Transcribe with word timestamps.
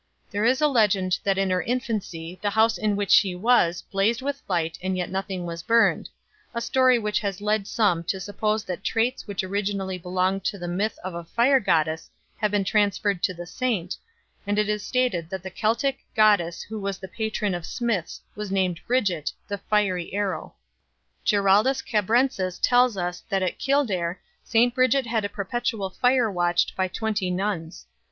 There 0.31 0.45
is 0.45 0.61
a 0.61 0.67
legend 0.67 1.19
that 1.25 1.37
in 1.37 1.51
her 1.51 1.61
infancy 1.61 2.39
the 2.41 2.49
house 2.49 2.79
in 2.79 2.95
which 2.95 3.11
she 3.11 3.35
was 3.35 3.83
blazed 3.83 4.23
with 4.23 4.41
light 4.47 4.79
and 4.81 4.97
yet 4.97 5.11
nothing 5.11 5.45
was 5.45 5.61
burned 5.61 6.09
a 6.55 6.59
story 6.59 6.97
which 6.97 7.19
has 7.19 7.39
led 7.39 7.67
some 7.67 8.03
to 8.05 8.19
suppose 8.19 8.63
that 8.63 8.83
traits 8.83 9.27
which 9.27 9.43
originally 9.43 9.99
belonged 9.99 10.43
to 10.45 10.57
the 10.57 10.67
myth 10.67 10.97
of 11.03 11.13
a 11.13 11.23
fire 11.23 11.59
goddess 11.59 12.09
have 12.37 12.49
been 12.49 12.63
transferred 12.63 13.21
to 13.21 13.35
the 13.35 13.45
saint, 13.45 13.95
and 14.47 14.57
it 14.57 14.69
is 14.69 14.81
stated 14.81 15.29
that 15.29 15.43
the 15.43 15.51
Celtic 15.51 15.99
goddess 16.15 16.63
who 16.63 16.79
was 16.79 16.97
the 16.97 17.07
patron 17.07 17.53
of 17.53 17.63
smiths 17.63 18.21
was 18.35 18.51
named 18.51 18.79
Brigit, 18.87 19.31
"the 19.47 19.59
fiery 19.59 20.11
arrow." 20.15 20.55
Giraldus 21.23 21.83
Cambrensis 21.83 22.57
tells 22.59 22.97
us 22.97 23.21
that 23.29 23.43
at 23.43 23.59
Kildare 23.59 24.19
St 24.43 24.73
Bridget 24.73 25.05
had 25.05 25.23
a 25.25 25.29
perpetual 25.29 25.91
fire 25.91 26.31
watched 26.31 26.75
by 26.75 26.87
twenty 26.87 27.29
nuns. 27.29 27.85